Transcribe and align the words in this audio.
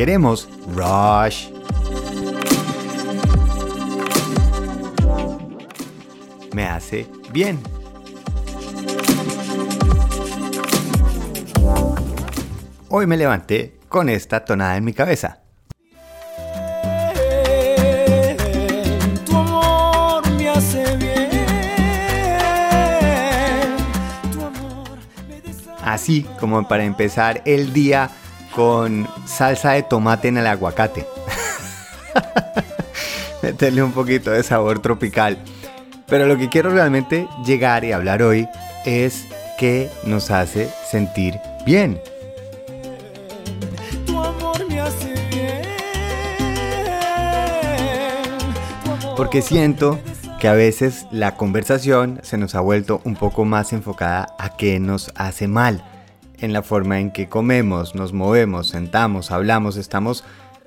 Queremos 0.00 0.48
Rush. 0.74 1.50
Me 6.54 6.64
hace 6.64 7.06
bien. 7.30 7.60
Hoy 12.88 13.06
me 13.06 13.18
levanté 13.18 13.78
con 13.90 14.08
esta 14.08 14.42
tonada 14.42 14.78
en 14.78 14.84
mi 14.84 14.94
cabeza. 14.94 15.42
Así 25.84 26.22
como 26.38 26.66
para 26.66 26.84
empezar 26.84 27.42
el 27.44 27.74
día 27.74 28.10
con 28.54 29.08
salsa 29.26 29.72
de 29.72 29.82
tomate 29.82 30.28
en 30.28 30.38
el 30.38 30.46
aguacate. 30.46 31.06
Meterle 33.42 33.82
un 33.82 33.92
poquito 33.92 34.30
de 34.30 34.42
sabor 34.42 34.80
tropical. 34.80 35.38
Pero 36.06 36.26
lo 36.26 36.36
que 36.36 36.48
quiero 36.48 36.70
realmente 36.70 37.28
llegar 37.44 37.84
y 37.84 37.92
hablar 37.92 38.22
hoy 38.22 38.48
es 38.84 39.26
que 39.58 39.88
nos 40.04 40.30
hace 40.30 40.68
sentir 40.90 41.38
bien. 41.64 42.00
Porque 49.16 49.42
siento 49.42 50.00
que 50.40 50.48
a 50.48 50.54
veces 50.54 51.06
la 51.10 51.36
conversación 51.36 52.20
se 52.22 52.38
nos 52.38 52.54
ha 52.54 52.60
vuelto 52.60 53.02
un 53.04 53.14
poco 53.14 53.44
más 53.44 53.74
enfocada 53.74 54.34
a 54.38 54.56
qué 54.56 54.80
nos 54.80 55.12
hace 55.14 55.46
mal. 55.46 55.84
En 56.40 56.54
la 56.54 56.62
forma 56.62 57.00
en 57.00 57.10
que 57.10 57.28
comemos, 57.28 57.94
nos 57.94 58.14
movemos, 58.14 58.68
sentamos, 58.68 59.30
hablamos, 59.30 59.76
estamos 59.76 60.24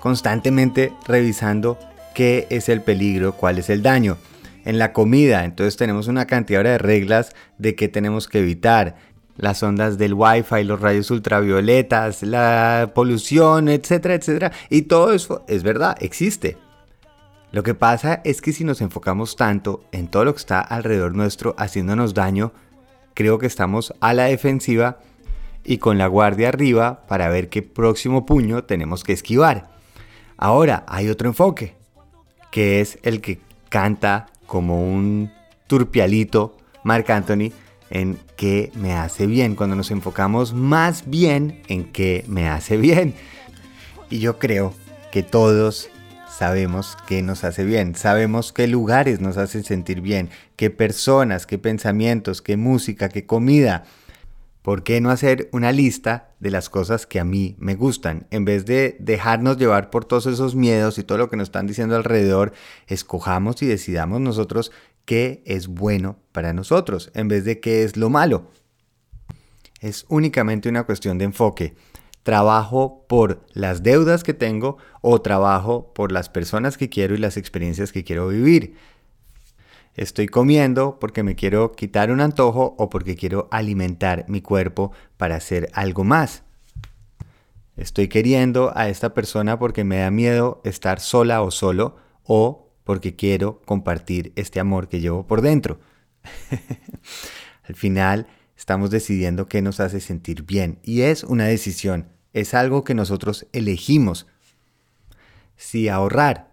constantemente 0.00 0.92
revisando 1.08 1.76
qué 2.14 2.46
es 2.50 2.68
el 2.68 2.82
peligro, 2.82 3.32
cuál 3.32 3.58
es 3.58 3.68
el 3.68 3.82
daño. 3.82 4.16
En 4.64 4.78
la 4.78 4.92
comida, 4.92 5.44
entonces 5.44 5.76
tenemos 5.76 6.06
una 6.06 6.26
cantidad 6.26 6.62
de 6.62 6.78
reglas 6.78 7.34
de 7.58 7.74
qué 7.74 7.88
tenemos 7.88 8.28
que 8.28 8.38
evitar. 8.38 8.94
Las 9.36 9.62
ondas 9.62 9.98
del 9.98 10.14
wifi, 10.14 10.62
los 10.62 10.80
rayos 10.80 11.10
ultravioletas, 11.10 12.22
la 12.22 12.92
polución, 12.94 13.68
etcétera, 13.68 14.14
etcétera. 14.14 14.52
Y 14.70 14.82
todo 14.82 15.12
eso 15.12 15.44
es 15.48 15.64
verdad, 15.64 15.96
existe. 16.00 16.58
Lo 17.50 17.64
que 17.64 17.74
pasa 17.74 18.20
es 18.24 18.40
que 18.40 18.52
si 18.52 18.62
nos 18.62 18.80
enfocamos 18.80 19.34
tanto 19.34 19.84
en 19.90 20.08
todo 20.08 20.24
lo 20.24 20.32
que 20.32 20.40
está 20.40 20.60
alrededor 20.60 21.14
nuestro 21.14 21.56
haciéndonos 21.58 22.14
daño, 22.14 22.52
creo 23.14 23.38
que 23.38 23.46
estamos 23.46 23.92
a 24.00 24.14
la 24.14 24.24
defensiva 24.24 24.98
y 25.66 25.78
con 25.78 25.98
la 25.98 26.06
guardia 26.06 26.48
arriba 26.48 27.06
para 27.08 27.28
ver 27.28 27.48
qué 27.48 27.62
próximo 27.62 28.24
puño 28.24 28.64
tenemos 28.64 29.02
que 29.02 29.12
esquivar. 29.12 29.68
Ahora 30.36 30.84
hay 30.86 31.08
otro 31.08 31.28
enfoque, 31.28 31.74
que 32.50 32.80
es 32.80 32.98
el 33.02 33.20
que 33.20 33.40
canta 33.68 34.26
como 34.46 34.80
un 34.80 35.32
turpialito 35.66 36.56
Marc 36.84 37.10
Anthony 37.10 37.50
en 37.90 38.18
qué 38.36 38.70
me 38.74 38.94
hace 38.94 39.26
bien, 39.26 39.56
cuando 39.56 39.76
nos 39.76 39.90
enfocamos 39.90 40.54
más 40.54 41.08
bien 41.08 41.62
en 41.68 41.84
qué 41.84 42.24
me 42.28 42.48
hace 42.48 42.76
bien. 42.76 43.14
Y 44.08 44.20
yo 44.20 44.38
creo 44.38 44.72
que 45.10 45.22
todos 45.22 45.88
sabemos 46.30 46.96
qué 47.08 47.22
nos 47.22 47.44
hace 47.44 47.64
bien, 47.64 47.94
sabemos 47.94 48.52
qué 48.52 48.66
lugares 48.66 49.20
nos 49.20 49.36
hacen 49.36 49.64
sentir 49.64 50.00
bien, 50.00 50.30
qué 50.56 50.70
personas, 50.70 51.46
qué 51.46 51.58
pensamientos, 51.58 52.42
qué 52.42 52.56
música, 52.56 53.08
qué 53.08 53.26
comida. 53.26 53.84
¿Por 54.66 54.82
qué 54.82 55.00
no 55.00 55.10
hacer 55.10 55.48
una 55.52 55.70
lista 55.70 56.34
de 56.40 56.50
las 56.50 56.68
cosas 56.70 57.06
que 57.06 57.20
a 57.20 57.24
mí 57.24 57.54
me 57.60 57.76
gustan? 57.76 58.26
En 58.32 58.44
vez 58.44 58.66
de 58.66 58.96
dejarnos 58.98 59.58
llevar 59.58 59.90
por 59.90 60.04
todos 60.04 60.26
esos 60.26 60.56
miedos 60.56 60.98
y 60.98 61.04
todo 61.04 61.18
lo 61.18 61.30
que 61.30 61.36
nos 61.36 61.46
están 61.46 61.68
diciendo 61.68 61.94
alrededor, 61.94 62.52
escojamos 62.88 63.62
y 63.62 63.66
decidamos 63.66 64.20
nosotros 64.20 64.72
qué 65.04 65.40
es 65.46 65.68
bueno 65.68 66.18
para 66.32 66.52
nosotros, 66.52 67.12
en 67.14 67.28
vez 67.28 67.44
de 67.44 67.60
qué 67.60 67.84
es 67.84 67.96
lo 67.96 68.10
malo. 68.10 68.50
Es 69.80 70.04
únicamente 70.08 70.68
una 70.68 70.82
cuestión 70.82 71.16
de 71.16 71.26
enfoque. 71.26 71.76
Trabajo 72.24 73.06
por 73.08 73.46
las 73.52 73.84
deudas 73.84 74.24
que 74.24 74.34
tengo 74.34 74.78
o 75.00 75.22
trabajo 75.22 75.92
por 75.94 76.10
las 76.10 76.28
personas 76.28 76.76
que 76.76 76.88
quiero 76.88 77.14
y 77.14 77.18
las 77.18 77.36
experiencias 77.36 77.92
que 77.92 78.02
quiero 78.02 78.26
vivir. 78.26 78.74
Estoy 79.96 80.26
comiendo 80.26 80.98
porque 81.00 81.22
me 81.22 81.36
quiero 81.36 81.72
quitar 81.72 82.10
un 82.10 82.20
antojo 82.20 82.74
o 82.78 82.90
porque 82.90 83.16
quiero 83.16 83.48
alimentar 83.50 84.26
mi 84.28 84.42
cuerpo 84.42 84.92
para 85.16 85.36
hacer 85.36 85.70
algo 85.72 86.04
más. 86.04 86.42
Estoy 87.78 88.08
queriendo 88.08 88.76
a 88.76 88.90
esta 88.90 89.14
persona 89.14 89.58
porque 89.58 89.84
me 89.84 89.98
da 89.98 90.10
miedo 90.10 90.60
estar 90.64 91.00
sola 91.00 91.40
o 91.40 91.50
solo 91.50 91.96
o 92.24 92.70
porque 92.84 93.16
quiero 93.16 93.62
compartir 93.64 94.32
este 94.36 94.60
amor 94.60 94.88
que 94.88 95.00
llevo 95.00 95.26
por 95.26 95.40
dentro. 95.40 95.80
Al 97.66 97.74
final 97.74 98.26
estamos 98.54 98.90
decidiendo 98.90 99.48
qué 99.48 99.62
nos 99.62 99.80
hace 99.80 100.00
sentir 100.00 100.42
bien 100.42 100.78
y 100.82 101.02
es 101.02 101.24
una 101.24 101.44
decisión, 101.44 102.08
es 102.34 102.52
algo 102.52 102.84
que 102.84 102.94
nosotros 102.94 103.46
elegimos. 103.52 104.26
Si 105.56 105.88
ahorrar 105.88 106.50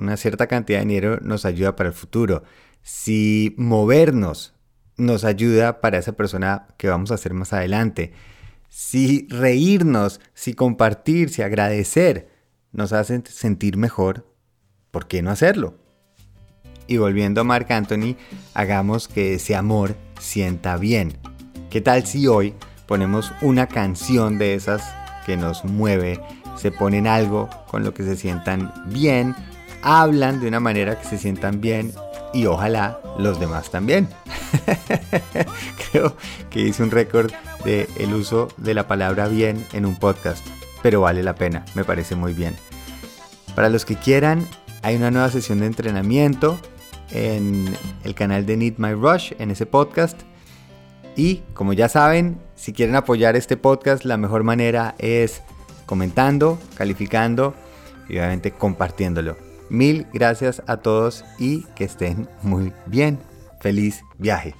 una 0.00 0.16
cierta 0.16 0.46
cantidad 0.46 0.78
de 0.78 0.86
dinero 0.86 1.18
nos 1.20 1.44
ayuda 1.44 1.76
para 1.76 1.90
el 1.90 1.94
futuro, 1.94 2.42
si 2.86 3.52
movernos 3.58 4.54
nos 4.96 5.24
ayuda 5.24 5.80
para 5.80 5.98
esa 5.98 6.12
persona 6.12 6.68
que 6.78 6.86
vamos 6.86 7.10
a 7.10 7.14
hacer 7.14 7.34
más 7.34 7.52
adelante, 7.52 8.12
si 8.68 9.26
reírnos, 9.28 10.20
si 10.34 10.54
compartir, 10.54 11.30
si 11.30 11.42
agradecer 11.42 12.28
nos 12.70 12.92
hacen 12.92 13.24
sentir 13.26 13.76
mejor, 13.76 14.32
¿por 14.92 15.08
qué 15.08 15.20
no 15.20 15.32
hacerlo? 15.32 15.74
Y 16.86 16.98
volviendo 16.98 17.40
a 17.40 17.44
Marc 17.44 17.68
Anthony, 17.72 18.14
hagamos 18.54 19.08
que 19.08 19.34
ese 19.34 19.56
amor 19.56 19.96
sienta 20.20 20.76
bien. 20.76 21.18
¿Qué 21.70 21.80
tal 21.80 22.06
si 22.06 22.28
hoy 22.28 22.54
ponemos 22.86 23.32
una 23.42 23.66
canción 23.66 24.38
de 24.38 24.54
esas 24.54 24.94
que 25.26 25.36
nos 25.36 25.64
mueve, 25.64 26.20
se 26.56 26.70
ponen 26.70 27.08
algo 27.08 27.50
con 27.66 27.82
lo 27.82 27.92
que 27.92 28.04
se 28.04 28.14
sientan 28.14 28.72
bien, 28.86 29.34
hablan 29.82 30.40
de 30.40 30.46
una 30.46 30.60
manera 30.60 31.00
que 31.00 31.08
se 31.08 31.18
sientan 31.18 31.60
bien 31.60 31.92
y 32.36 32.44
ojalá 32.44 33.00
los 33.18 33.40
demás 33.40 33.70
también. 33.70 34.08
Creo 35.90 36.14
que 36.50 36.60
hice 36.60 36.82
un 36.82 36.90
récord 36.90 37.32
de 37.64 37.88
el 37.98 38.12
uso 38.12 38.48
de 38.58 38.74
la 38.74 38.86
palabra 38.86 39.26
bien 39.26 39.64
en 39.72 39.86
un 39.86 39.96
podcast, 39.96 40.46
pero 40.82 41.00
vale 41.00 41.22
la 41.22 41.34
pena, 41.34 41.64
me 41.74 41.84
parece 41.84 42.14
muy 42.14 42.34
bien. 42.34 42.54
Para 43.54 43.70
los 43.70 43.86
que 43.86 43.96
quieran, 43.96 44.46
hay 44.82 44.96
una 44.96 45.10
nueva 45.10 45.30
sesión 45.30 45.60
de 45.60 45.66
entrenamiento 45.66 46.58
en 47.10 47.74
el 48.04 48.14
canal 48.14 48.44
de 48.44 48.58
Need 48.58 48.74
My 48.76 48.92
Rush, 48.92 49.32
en 49.38 49.50
ese 49.50 49.64
podcast. 49.64 50.20
Y 51.16 51.36
como 51.54 51.72
ya 51.72 51.88
saben, 51.88 52.38
si 52.54 52.74
quieren 52.74 52.96
apoyar 52.96 53.34
este 53.34 53.56
podcast, 53.56 54.04
la 54.04 54.18
mejor 54.18 54.44
manera 54.44 54.94
es 54.98 55.40
comentando, 55.86 56.58
calificando 56.76 57.54
y 58.10 58.18
obviamente 58.18 58.50
compartiéndolo. 58.50 59.45
Mil 59.68 60.06
gracias 60.12 60.62
a 60.66 60.78
todos 60.78 61.24
y 61.38 61.62
que 61.74 61.84
estén 61.84 62.28
muy 62.42 62.72
bien. 62.86 63.18
Feliz 63.60 64.02
viaje. 64.18 64.54